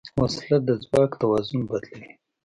[0.21, 2.11] وسله د ځواک توازن بدلوي